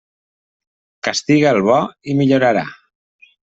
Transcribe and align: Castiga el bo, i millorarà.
Castiga 1.07 1.53
el 1.57 1.61
bo, 1.69 1.77
i 2.13 2.17
millorarà. 2.23 2.65